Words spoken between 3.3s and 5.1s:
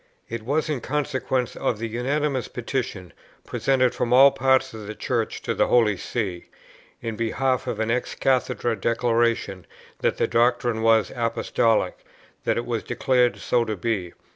presented from all parts of the